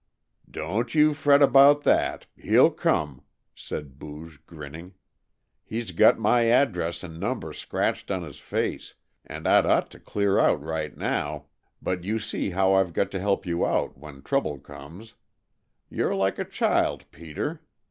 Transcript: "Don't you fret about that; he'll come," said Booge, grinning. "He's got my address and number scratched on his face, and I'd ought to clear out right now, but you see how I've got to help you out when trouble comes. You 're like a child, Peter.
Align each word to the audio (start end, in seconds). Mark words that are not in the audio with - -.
"Don't 0.49 0.95
you 0.95 1.13
fret 1.13 1.43
about 1.43 1.81
that; 1.81 2.25
he'll 2.35 2.71
come," 2.71 3.21
said 3.53 3.99
Booge, 3.99 4.43
grinning. 4.47 4.95
"He's 5.63 5.91
got 5.91 6.17
my 6.17 6.45
address 6.45 7.03
and 7.03 7.19
number 7.19 7.53
scratched 7.53 8.09
on 8.09 8.23
his 8.23 8.39
face, 8.39 8.95
and 9.27 9.47
I'd 9.47 9.67
ought 9.67 9.91
to 9.91 9.99
clear 9.99 10.39
out 10.39 10.59
right 10.59 10.97
now, 10.97 11.45
but 11.83 12.03
you 12.03 12.17
see 12.17 12.49
how 12.49 12.73
I've 12.73 12.93
got 12.93 13.11
to 13.11 13.19
help 13.19 13.45
you 13.45 13.63
out 13.63 13.95
when 13.95 14.23
trouble 14.23 14.57
comes. 14.57 15.13
You 15.87 16.07
're 16.07 16.15
like 16.15 16.39
a 16.39 16.45
child, 16.45 17.05
Peter. 17.11 17.61